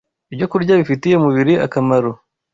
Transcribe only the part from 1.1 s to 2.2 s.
umubiri akamaro.